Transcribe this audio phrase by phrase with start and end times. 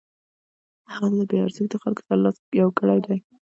[0.93, 3.17] هغه له بې ارزښتو خلکو سره لاس یو کړی دی.